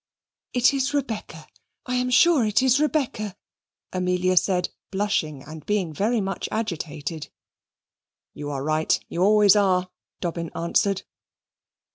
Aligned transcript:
"It 0.53 0.73
is 0.73 0.95
Rebecca, 0.95 1.47
I'm 1.85 2.09
sure 2.09 2.43
it 2.43 2.63
is 2.63 2.79
Rebecca," 2.79 3.35
Amelia 3.93 4.35
said, 4.35 4.69
blushing 4.89 5.43
and 5.43 5.63
being 5.67 5.93
very 5.93 6.19
much 6.19 6.49
agitated. 6.51 7.29
"You 8.33 8.49
are 8.49 8.63
right; 8.63 8.99
you 9.09 9.21
always 9.21 9.55
are," 9.55 9.91
Dobbin 10.19 10.49
answered. 10.55 11.03